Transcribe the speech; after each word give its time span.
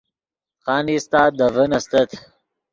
خانیستہ 0.63 1.21
دے 1.37 1.47
ڤین 1.53 1.71
استت 1.77 2.09